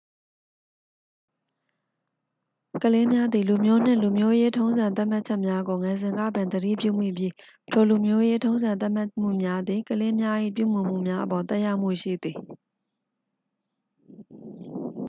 [2.83, 7.33] ကလေးများသည် လူမျိုးနှင့် လူမျိုးရေးထုံးစံသတ်မှတ်မှုများကို ငယ်စဉ်ကပင် သတိပြုမိပြီး
[7.71, 12.37] ထို လူမျိုးရေးထုံးစံသတ်မှတ်မှုများသည် ကလေးများ၏ပြုမူမှုများအပေါ် သက်ရောက်မှုရှိသည်